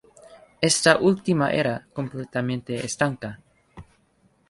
[0.71, 3.29] Esta última era completamente estanca.